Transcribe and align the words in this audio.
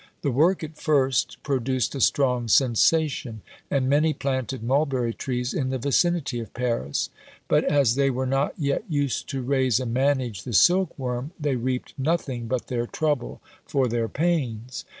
The 0.23 0.31
work 0.31 0.63
at 0.63 0.79
first 0.79 1.37
produced 1.43 1.93
a 1.93 2.01
strong 2.01 2.47
sensation, 2.47 3.43
and 3.69 3.87
many 3.87 4.13
planted 4.15 4.63
mulberry 4.63 5.13
trees 5.13 5.53
in 5.53 5.69
the 5.69 5.77
vicinity 5.77 6.39
of 6.39 6.55
Paris; 6.55 7.11
but 7.47 7.63
as 7.65 7.93
they 7.93 8.09
were 8.09 8.25
not 8.25 8.55
yet 8.57 8.83
used 8.89 9.29
to 9.29 9.43
raise 9.43 9.79
and 9.79 9.93
manage 9.93 10.41
the 10.41 10.53
silk 10.53 10.97
worm, 10.97 11.33
they 11.39 11.55
reaped 11.55 11.93
nothing 11.99 12.47
but 12.47 12.65
their 12.65 12.87
trouble 12.87 13.41
for 13.67 13.87
their 13.87 14.09
pains. 14.09 14.85